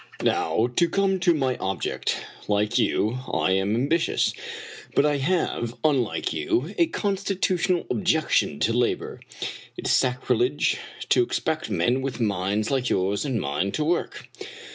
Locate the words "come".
0.89-1.19